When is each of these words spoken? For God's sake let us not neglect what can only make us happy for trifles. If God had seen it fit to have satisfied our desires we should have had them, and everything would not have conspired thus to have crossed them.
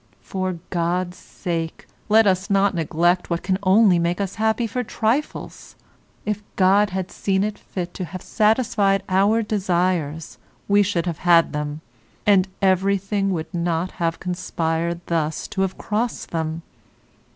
For 0.23 0.57
God's 0.71 1.17
sake 1.19 1.85
let 2.09 2.25
us 2.25 2.49
not 2.49 2.73
neglect 2.73 3.29
what 3.29 3.43
can 3.43 3.59
only 3.61 3.99
make 3.99 4.19
us 4.19 4.33
happy 4.41 4.65
for 4.65 4.83
trifles. 4.83 5.75
If 6.25 6.41
God 6.55 6.89
had 6.89 7.11
seen 7.11 7.43
it 7.43 7.59
fit 7.59 7.93
to 7.93 8.05
have 8.05 8.23
satisfied 8.23 9.03
our 9.07 9.43
desires 9.43 10.39
we 10.67 10.81
should 10.81 11.05
have 11.05 11.19
had 11.19 11.53
them, 11.53 11.81
and 12.25 12.47
everything 12.63 13.29
would 13.29 13.53
not 13.53 13.91
have 14.01 14.19
conspired 14.19 15.01
thus 15.05 15.47
to 15.49 15.61
have 15.61 15.77
crossed 15.77 16.31
them. 16.31 16.63